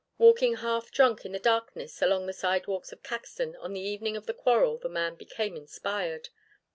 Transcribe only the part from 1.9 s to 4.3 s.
along the sidewalks of Caxton on the evening of